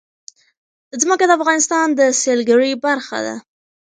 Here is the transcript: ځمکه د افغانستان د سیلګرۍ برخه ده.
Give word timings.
ځمکه 1.01 1.25
د 1.27 1.31
افغانستان 1.39 1.87
د 1.99 2.01
سیلګرۍ 2.21 2.71
برخه 2.85 3.17
ده. 3.25 3.35